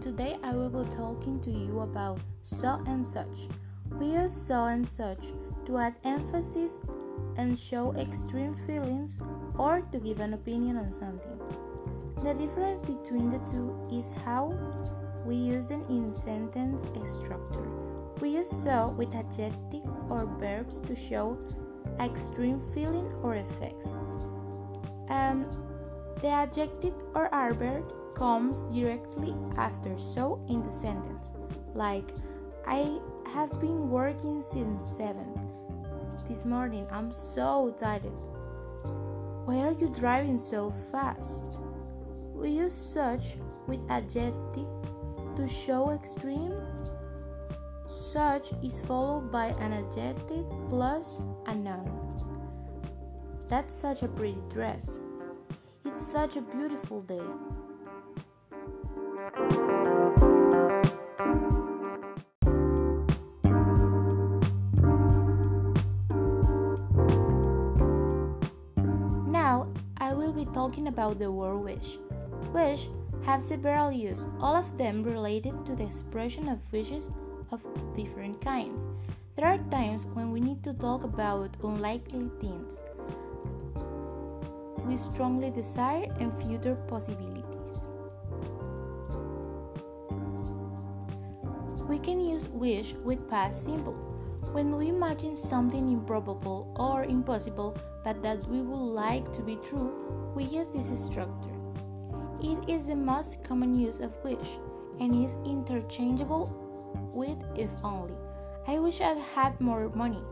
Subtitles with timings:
[0.00, 3.48] today I will be talking to you about so and such.
[3.90, 5.26] We use so and such
[5.66, 6.72] to add emphasis
[7.36, 9.18] and show extreme feelings
[9.58, 11.38] or to give an opinion on something.
[12.22, 14.54] The difference between the two is how
[15.26, 17.68] we use them in sentence structure.
[18.20, 21.38] We use so with adjective or verbs to show
[22.00, 23.88] extreme feeling or effects.
[25.10, 25.44] Um,
[26.22, 31.32] the adjective or adverb comes directly after so in the sentence,
[31.74, 32.10] like
[32.66, 32.98] I
[33.32, 35.16] have been working since 7.
[36.28, 38.12] This morning I'm so tired.
[39.44, 41.58] Why are you driving so fast?
[42.34, 43.36] We use such
[43.66, 44.68] with adjective
[45.36, 46.54] to show extreme.
[47.86, 51.90] Such is followed by an adjective plus a noun.
[53.48, 55.00] That's such a pretty dress.
[55.84, 57.20] It's such a beautiful day.
[69.26, 71.98] Now, I will be talking about the word wish.
[72.52, 72.88] Wish
[73.24, 77.10] have several uses, all of them related to the expression of wishes
[77.52, 77.60] of
[77.94, 78.86] different kinds.
[79.36, 82.80] There are times when we need to talk about unlikely things
[84.90, 87.49] we strongly desire and future possibilities.
[91.90, 93.94] We can use wish with past simple
[94.52, 100.32] when we imagine something improbable or impossible but that we would like to be true,
[100.36, 101.58] we use this structure.
[102.44, 104.60] It is the most common use of wish
[105.00, 106.54] and is interchangeable
[107.12, 108.14] with if only.
[108.68, 110.22] I wish I had more money.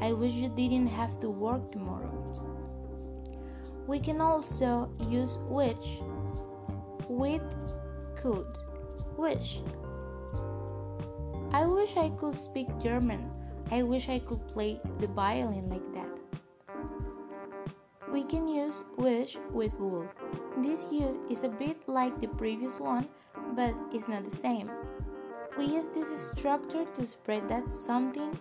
[0.00, 2.12] I wish you didn't have to work tomorrow.
[3.86, 6.00] We can also use which
[7.08, 7.40] with
[8.16, 8.48] could.
[9.16, 9.60] Wish.
[11.54, 13.30] I wish I could speak German.
[13.70, 16.10] I wish I could play the violin like that.
[18.12, 20.08] We can use wish with would.
[20.58, 23.06] This use is a bit like the previous one,
[23.54, 24.68] but it's not the same.
[25.56, 28.36] We use this structure to spread that something,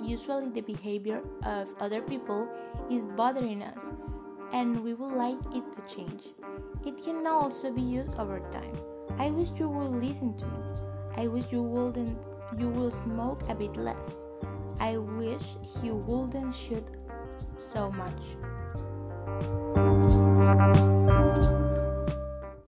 [0.00, 2.48] usually the behavior of other people,
[2.88, 3.82] is bothering us
[4.52, 6.22] and we would like it to change.
[6.86, 8.76] It can also be used over time.
[9.18, 10.62] I wish you would listen to me.
[11.16, 14.22] I wish you wouldn't you will smoke a bit less.
[14.80, 15.42] I wish
[15.82, 16.86] you wouldn't shoot
[17.56, 18.22] so much.